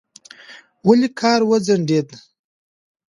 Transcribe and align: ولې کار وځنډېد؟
ولې 0.87 1.09
کار 1.19 1.39
وځنډېد؟ 1.49 2.09